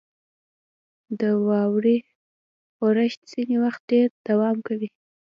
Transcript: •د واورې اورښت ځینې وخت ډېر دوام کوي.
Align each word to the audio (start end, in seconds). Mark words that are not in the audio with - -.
•د 1.19 1.21
واورې 1.47 1.97
اورښت 2.81 3.19
ځینې 3.31 3.55
وخت 3.63 3.81
ډېر 3.91 4.07
دوام 4.27 4.57
کوي. 4.67 4.89